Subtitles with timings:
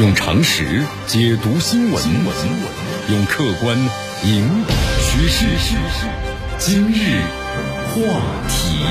[0.00, 2.02] 用常识解读新闻，
[3.12, 3.78] 用客观
[4.24, 5.46] 引导趋势。
[6.58, 7.20] 今日
[7.92, 8.84] 话题，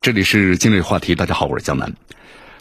[0.00, 1.14] 这里是今日话题。
[1.14, 1.94] 大家好，我是江南。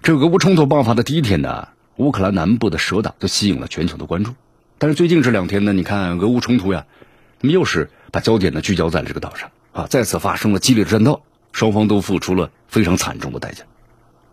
[0.04, 4.36] 这个俄乌冲突爆发的第一天呢，乌克兰南部的蛇岛就吸引了全球的关注。
[4.78, 6.86] 但是最近这两天呢，你看俄乌冲突呀，
[7.42, 13.64] 那么又是把焦点呢聚焦在了这个岛上啊，再次发生了激烈的战斗，双方都付出了非常惨重的代价。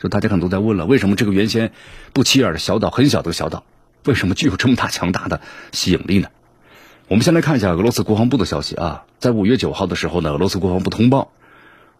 [0.04, 1.72] 就大家可能都在问了，为什么这个原先
[2.12, 3.64] 不起眼的小岛，很小的小岛，
[4.04, 5.40] 为什么具有这么大强大的
[5.72, 6.28] 吸引力呢？
[7.08, 11.32] 我们先来看一下俄罗斯国防部的消息啊，在五月九号的时候呢，俄罗斯国防部通报，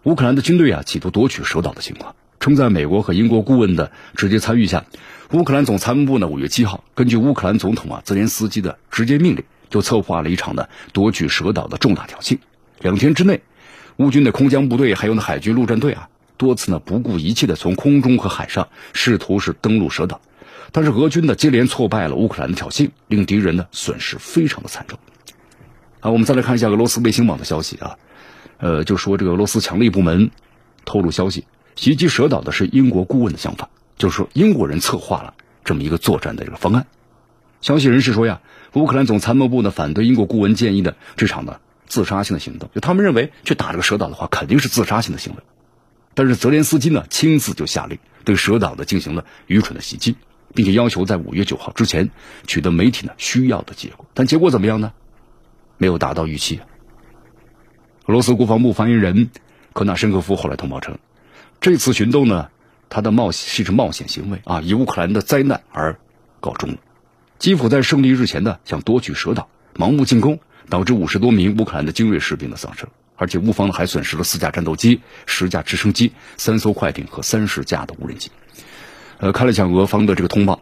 [0.03, 4.85] 乌克兰的军队啊企图夺取蛇岛的情况，称在美国和英国顾问的直接参与下，
[5.33, 12.37] 乌克兰总参谋部呢五月七号根据乌克兰总统啊泽连斯基的直接命令，就策划了一场呢夺取蛇岛的重大挑衅。
[12.81, 13.41] 两天之内，
[13.97, 16.11] 乌军的空降部队还有呢海军陆战队啊。
[16.37, 20.21] 多次呢不顾一切的从空中和海上试图是登陆蛇岛，
[20.73, 24.99] 但是俄军呢接连挫败了乌克兰的挑衅，令敌人呢损失非常的惨重。
[26.01, 27.99] 好，我们再来看一下俄罗斯卫星网的消息啊，
[28.59, 30.31] 呃，就说这个俄罗斯强力部门
[30.85, 36.87] 透露消息，袭击蛇岛的是英国顾问的想法，就是说英国人策划了这么一个作战的这个方案。
[37.61, 38.43] 消息人士说呀，
[38.75, 45.43] 乌克兰总参谋部呢反对英国顾问建议的这场呢自杀性的行动，就他们认为去打这个蛇岛的话，肯定是自杀性的行为。
[46.15, 50.17] 但是泽连斯基呢亲自就下令对蛇岛呢进行了愚蠢的袭击，
[50.55, 52.11] 并且要求在五月九号之前
[52.47, 54.07] 取得媒体呢需要的结果。
[54.15, 54.93] 但结果怎么样呢？
[55.77, 56.61] 没有达到预期。
[58.07, 59.31] 俄罗斯国防部发言人
[59.73, 60.99] 科纳申科夫后来通报称，
[61.61, 62.49] 这次行动呢，
[62.89, 65.99] 他的冒险是一种冒险行为啊，以乌克兰的灾难而
[66.41, 66.77] 告终。
[67.39, 70.39] 基辅在胜利日前呢想夺取蛇岛，盲目进攻，
[70.71, 72.89] 导致五十多名乌克兰的精锐士兵的丧生。
[73.17, 78.31] 而且乌方呢还损失了四架战斗机、十架直升机、三艘快艇和三十架的无人机。
[79.19, 80.61] 呃，看了一下俄方的这个通报，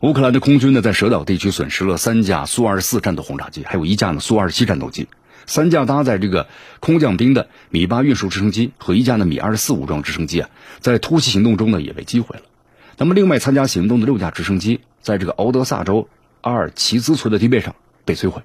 [0.00, 5.08] 乌克兰的空军呢在蛇岛地区损失了三架苏二十四战斗轰炸机，还有一架呢苏二十七战斗机，
[5.46, 6.48] 三架搭载这个
[6.80, 10.50] 空降兵的米八运输直升机和一架呢米二十四武装直升机啊，
[10.80, 12.42] 在突袭行动中呢也被击毁了。
[12.96, 16.08] 那么另外参加行动的六架直升机，在这个敖德萨州
[16.40, 18.42] 阿尔奇兹村的地面上被摧毁。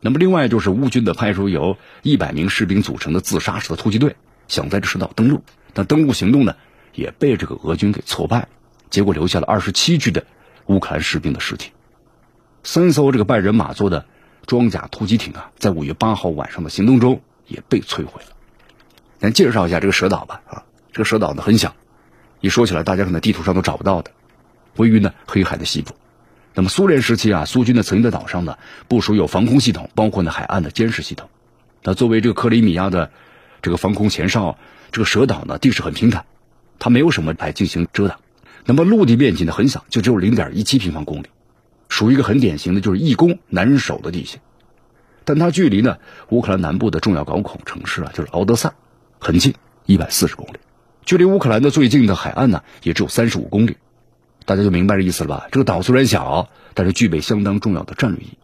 [0.00, 4.14] 那么，另外就是乌军的派出由一百名士兵组成的自杀式的突击队，
[4.46, 5.42] 想在这蛇岛登陆，
[5.72, 6.54] 但登陆行动呢
[6.94, 8.46] 也被这个俄军给挫败，
[8.90, 10.24] 结果留下了二十七具的
[10.66, 11.72] 乌克兰士兵的尸体。
[12.62, 14.06] 三艘这个半人马座的
[14.46, 18.36] 装甲突击艇啊，在五月八号晚上的行动中也被摧毁了。
[19.18, 21.74] 咱介绍一下这个蛇岛吧，啊，这个蛇岛呢很小，
[22.40, 24.12] 一说起来大家可能地图上都找不到的，
[24.76, 25.92] 位于呢黑海的西部。
[26.54, 31.28] 那么苏联时期啊，苏军呢曾经在岛上呢部署有防空系统，包括呢海岸的监视系统。
[31.84, 33.12] 那作为这个克里米亚的
[33.62, 34.58] 这个防空前哨，
[34.90, 36.26] 这个蛇岛呢地势很平坦，
[36.78, 38.18] 它没有什么来进行遮挡。
[38.64, 41.26] 那么陆地面积呢很小，就只有零点一七平方公里，
[41.88, 44.40] 属于一个很典型的就是易攻难守的地形。
[45.24, 45.98] 但它距离呢
[46.30, 48.74] 乌克兰南部的重要港口城市啊，就是敖德萨
[49.20, 49.54] 很近，
[49.86, 50.58] 一百四十公里。
[51.04, 53.76] 距离乌克兰的最近的海岸呢也只有三十五公里。
[54.48, 55.48] 大家就明白这意思了吧？
[55.52, 58.38] 这个岛虽然小，但是具备相当重要的战略意义。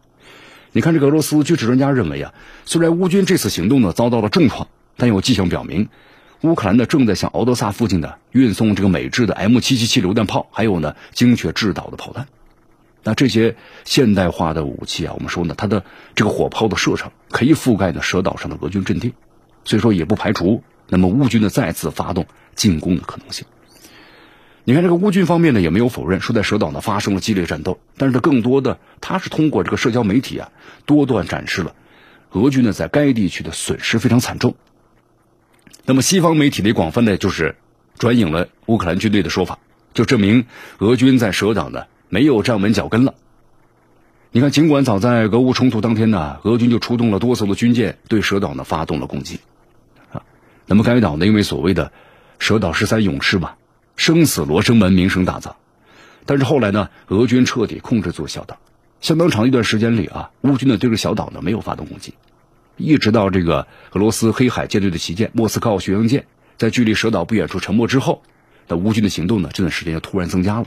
[0.71, 2.31] 你看，这个俄罗斯军事专家认为啊，
[2.63, 4.67] 虽然乌军这次行动呢遭到了重创，
[4.97, 5.89] 但有迹象表明，
[6.41, 12.27] 乌克兰呢正在向敖德萨附近的运送这个美制的 M 七七七榴弹炮，还有呢精确制导的炮弹。
[13.01, 15.83] 那这些现代化的武器啊，我们说呢，它的
[16.13, 19.15] 这个火炮的射程可以覆盖呢蛇岛上的俄军阵地，
[19.63, 23.47] 所以说也不排除那么乌军的再次发动进攻的可能性。
[24.67, 30.49] 你看，这个乌军方面呢也没有否认说在蛇岛呢发生了激烈战斗，但是它更多的，它是通过这个社交媒体啊，
[30.87, 31.75] 多段展示了
[32.31, 34.55] 俄军呢在该地区的损失非常惨重。
[35.85, 37.57] 那么西方媒体呢广泛的就是
[37.99, 39.59] 转引了乌克兰军队的说法，
[39.93, 40.47] 就证明
[40.79, 43.13] 俄军在蛇岛呢没有站稳脚跟了。
[44.31, 49.41] 你看，尽管早在俄乌冲突当天呢，俄军就出动了多艘的军舰对蛇岛呢发动了攻击，
[50.11, 50.23] 啊，
[50.65, 51.91] 那么该岛呢因为所谓的
[52.39, 53.53] 蛇岛十三勇士嘛。
[53.95, 55.53] 生死罗生门名声大噪，
[56.25, 58.57] 但是后来呢，俄军彻底控制住小岛，
[58.99, 62.13] 相当长一段时间里啊，乌军呢对这小岛呢没有发动攻击，
[62.77, 66.25] 一直到这个俄罗斯黑海舰队的旗舰莫斯科号巡洋舰
[66.57, 68.21] 在距离蛇岛不远处沉没之后，
[68.67, 70.65] 那乌军的行动呢这段时间就突然增加了。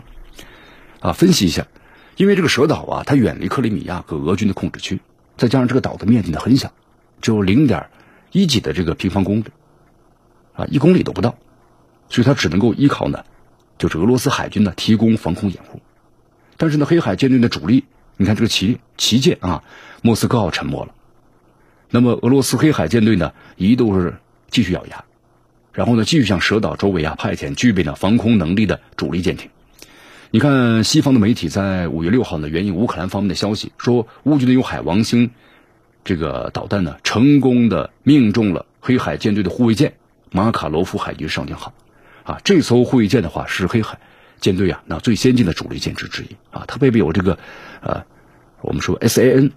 [1.00, 1.66] 啊，分析一下，
[2.16, 5.00] 因为这个蛇岛啊，它远离克里米亚和俄军的控制区，
[5.36, 6.72] 再加上这个岛的面积呢很小，
[7.20, 7.90] 只有零点
[8.32, 9.44] 一几的这个平方公里，
[10.54, 11.36] 啊，一公里都不到。
[12.10, 13.24] 所以，他只能够依靠呢，
[13.78, 15.80] 就是俄罗斯海军呢提供防空掩护。
[16.56, 17.84] 但是呢，黑海舰队的主力，
[18.16, 19.62] 你看这个旗旗舰啊，
[20.02, 20.94] 莫斯科号沉没了。
[21.90, 24.16] 那么，俄罗斯黑海舰队呢一度是
[24.50, 25.04] 继续咬牙，
[25.72, 29.50] 然后呢继续向蛇岛周围啊派遣具备呢防空能力的主力舰艇。
[30.30, 35.30] 你看，西方的媒体在五月六号呢，援引乌克兰方面的消息说，乌军的有海王星
[36.04, 39.94] 这个导弹呢，成功的命中了黑海舰队的护卫舰
[40.30, 41.72] 马卡罗夫海军上将号。
[42.28, 43.98] 啊，这艘护卫舰的话是黑海
[44.38, 47.38] 舰队啊那最先进的主力舰只之一啊，它配备有这个
[47.80, 48.04] 呃，
[48.60, 49.52] 我们说 S A N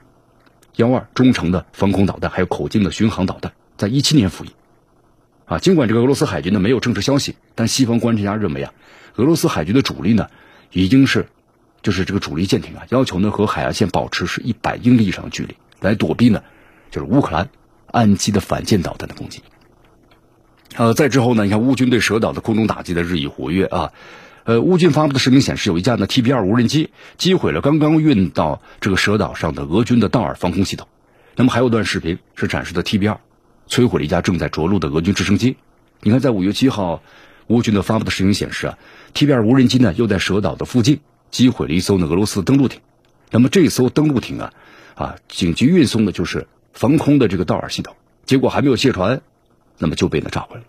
[0.77, 4.51] 幺二中程的防空导弹，还有口径的巡航导弹，在一七年服役。
[5.45, 8.73] 啊，尽管这个俄罗斯海军呢没有正式消息，但西方观察家认为啊，
[9.17, 10.29] 俄罗斯海军的主力呢。
[10.73, 11.27] 已经是，
[11.81, 16.41] 就是这个主力舰艇啊，要求呢和海岸线保持是一百英里以上的距离，来躲避呢，
[16.91, 17.49] 就是乌克兰
[17.87, 19.43] 岸基的反舰导弹的攻击。
[20.75, 23.91] 呃，在之后呢，你看乌军对蛇岛的空中打击的日益活跃啊，
[24.43, 30.87] 呃，乌军发布的视频显示，有一架呢 TB 二无人机击毁了刚刚运到这个蛇岛上的俄军的道尔防空系统。
[31.35, 33.19] 那么还有段视频是展示的 TB 二
[33.67, 35.57] 摧毁了一架正在着陆的俄军直升机。
[36.01, 37.01] 你看，在五月七号。
[37.47, 38.77] 乌军的发布的视频显示啊
[39.13, 41.01] ，T-B 二无人机呢又在蛇岛的附近
[41.31, 42.79] 击毁了一艘呢俄罗斯登陆艇。
[43.29, 44.53] 那么这艘登陆艇啊，
[44.95, 49.21] 啊紧急运送的就是防空的这个道尔系统，结果还没有卸船，
[49.81, 50.63] 那么就被呢炸毁了。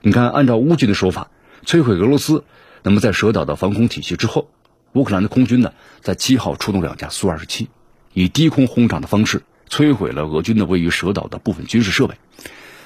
[0.00, 1.30] 你看，按照乌军的说法，
[1.66, 2.44] 摧毁俄罗斯
[2.82, 4.48] 那么在蛇岛的防空体系之后，
[4.92, 7.68] 乌克兰的空军呢在七号出动两架苏二十七，
[8.12, 12.14] 以低空轰炸的方式摧毁了俄军的位于蛇岛的部分军事设备。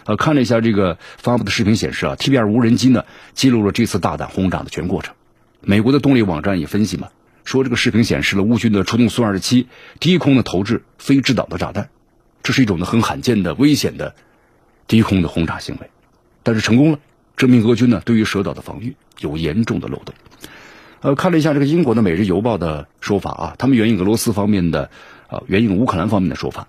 [0.05, 3.05] 呃，看了一下这个发布的视频显示啊，T-B 二无人机呢
[3.35, 5.15] 记录了这次大胆轰炸的全过程。
[5.61, 7.09] 美国的动力网站也分析嘛，
[7.45, 9.67] 说这个视频显示了乌军的出动苏二十七
[10.01, 11.91] 低空的投掷非制导的炸弹，
[12.43, 14.15] 这是一种呢很罕见的危险的
[14.89, 15.91] 低空的轰炸行为，
[16.43, 16.99] 但是成功了，
[17.37, 20.15] 证明俄军呢对于蛇岛的防御有严重的漏洞。
[21.01, 24.91] 呃，看了一下这个英国的《每日邮报》的说法啊，他们援引俄罗斯方面的
[25.29, 26.67] 啊援引乌克兰方面的说法。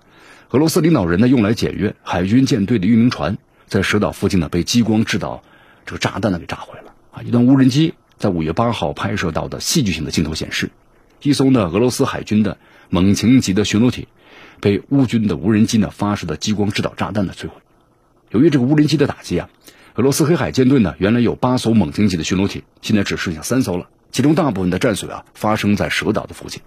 [0.50, 5.42] 俄罗斯领导人呢，用来检阅海军舰队的运营船，在蛇岛附近呢被激光制导
[5.86, 7.22] 这个炸弹呢给炸毁了啊！
[7.22, 10.70] 一段无人机在五月八号拍摄到的戏剧性的镜头显示，
[11.22, 12.58] 一艘呢俄罗斯海军的
[12.90, 14.06] 猛禽级的巡逻艇
[14.60, 17.54] 被乌军的无人机呢发射的激光制导炸弹呢摧毁。
[18.30, 19.48] 由于这个无人机的打击啊，
[19.94, 26.62] 俄罗斯黑海舰队呢原来有八艘猛禽级的巡逻艇，现在只剩下三艘了，其中大部分的战损啊发生在蛇岛的附近。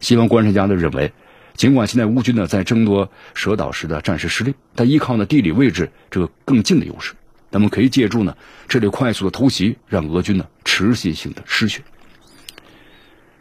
[0.00, 1.12] 西方观察家呢认为。
[1.56, 7.14] 尽管现在乌军呢在争夺蛇岛时的战事失利，但依靠呢地理位置这个更近的优势，
[7.50, 8.36] 那么可以借助呢
[8.68, 11.82] 这里快速的偷袭，让俄军呢持续性的失血。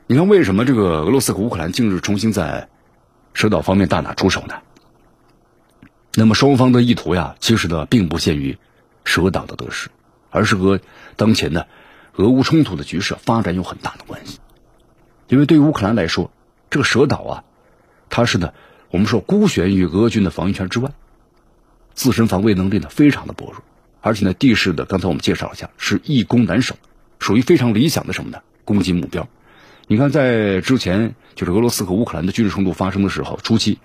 [0.08, 2.70] 你看为什么这个俄罗斯和乌克兰近日重新在
[3.36, 4.56] 蛇岛方面大打出手呢？
[6.20, 8.58] 那么双方的意图呀，其实呢并不限于
[9.06, 9.90] 蛇岛的得失，
[10.32, 10.80] 而是和
[11.16, 11.68] 当前的
[12.16, 14.40] 俄乌冲突的局势发展有很大的关系。
[15.28, 16.32] 因为对于乌克兰来说，
[16.72, 17.44] 这个蛇岛啊。
[18.10, 18.52] 它是呢，
[18.90, 20.90] 我们说孤悬于俄军的防御圈之外，
[21.94, 23.62] 自身防卫能力呢非常的薄弱，
[24.02, 26.78] 而且呢地势的刚才我们介绍一下是易攻难守，
[27.20, 29.30] 属于非常理想的什么呢攻击目标。
[29.86, 33.78] 你看在之前就是俄罗斯和乌克兰的军事冲突发生的时候初期，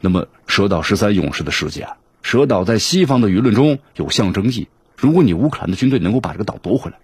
[0.00, 1.88] 那么蛇岛十三勇士的事件，
[2.22, 4.68] 蛇岛在西方的舆论中有象征意义。
[4.96, 6.98] 如果你乌克兰的军队能够把这个岛夺回来，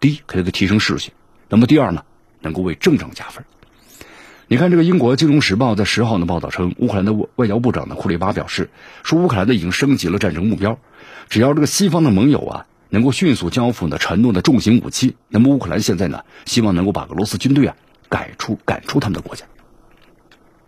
[0.00, 1.12] 第一可以提升士气，
[1.48, 2.04] 那么第二呢
[2.40, 3.44] 能够为政政加分。
[4.50, 8.70] 你看，这个英国《金融时报》在十号呢报道称，乌克兰的外交部长呢库里巴表示，
[9.02, 10.78] 说乌克兰呢已经升级了战争目标，
[11.28, 17.76] 只要这个西方的盟友啊能够迅速交付呢承诺的重型武器，那么乌克兰现在呢希望能够把俄罗斯军队啊
[18.08, 19.44] 赶出赶出他们的国家。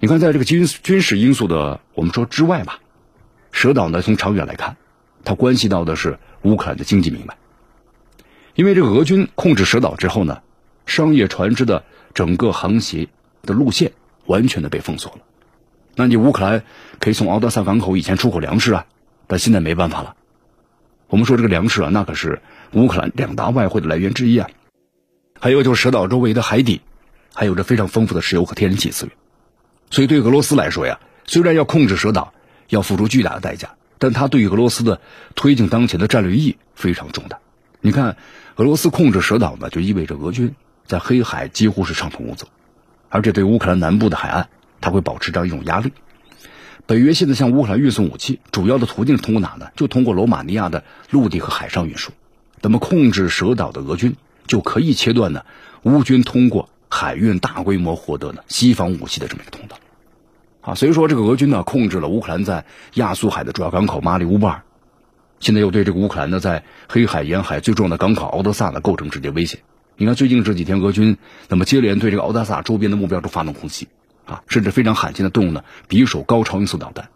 [0.00, 2.80] 你看，在这个军军事因素的我们说之外吧，
[3.52, 4.76] 蛇岛呢从长远来看，
[5.25, 7.37] 它关系到的是乌克兰的经济命脉，
[8.54, 10.42] 因为这个俄军控制蛇岛之后呢，
[10.87, 13.09] 商业船只的整个航行。
[13.42, 13.92] 的路线
[14.26, 15.21] 完全的被封锁了，
[15.97, 16.62] 那你乌克兰
[16.99, 18.85] 可以从敖德萨港口以前出口粮食啊，
[19.26, 20.14] 但现在没办法了。
[21.09, 22.42] 我们说这个粮食啊，那可是
[22.73, 24.50] 乌克兰两大外汇的来源之一啊。
[25.40, 26.83] 还有就是蛇岛周围的海底，
[27.33, 29.16] 还有着非常丰富的石油和天然气资源。
[29.90, 32.32] 所以对俄罗斯来说呀，虽然要控制蛇岛
[32.68, 35.00] 要付出巨大的代价，但它对于俄罗斯的
[35.35, 37.38] 推进当前的战略意义非常重大。
[37.80, 38.16] 你看，
[38.56, 40.54] 俄罗斯控制蛇岛呢，就意味着俄军
[40.87, 42.47] 在黑海几乎是畅通无阻。
[43.09, 44.49] 而且对乌克兰南部的海岸，
[44.80, 45.92] 它会保持这样一种压力。
[46.87, 49.70] 北约现在向乌克兰运送武器，主要的途径通过哪呢？
[49.76, 52.12] 就通过罗马尼亚的陆地和海上运输。
[52.62, 54.16] 那么控制蛇岛的俄军
[54.47, 55.44] 就可以切断呢
[55.82, 59.78] 乌军通过海运大规模获得呢西方武器的这么一个通道。
[60.61, 64.62] 啊，所以说这个俄军呢控制了乌克兰在亚速海的主要港口马里乌波尔，
[65.38, 69.61] 现在又对这个乌克兰呢在黑海沿海最重要的港口敖德萨呢构成直接威胁。
[69.97, 71.16] 你看，最近这几天，俄军
[71.49, 73.88] 那么接连对这个敖德萨周边的目标都发动空袭，
[74.26, 77.09] 啊，甚至非常罕见的动用呢匕首高超音速导弹。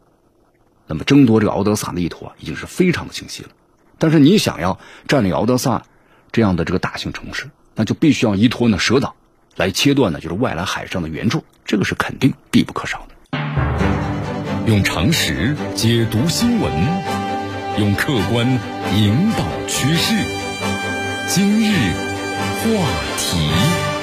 [0.86, 3.48] 那么争夺这个敖德萨的意图啊，已经是非常的清晰了。
[3.98, 4.78] 但是你想要
[5.08, 5.84] 占领敖德萨
[6.30, 9.16] 这样的这个大型城市，那就必须要依托呢蛇岛
[9.56, 13.38] 来切断呢就是外来海上的援助，这个是肯定必不可少的。
[14.66, 16.72] 用常识解读新闻，
[17.78, 18.46] 用客观
[18.96, 20.14] 引导趋势。
[21.28, 21.92] 今日
[22.62, 22.84] 话
[23.18, 23.93] 题。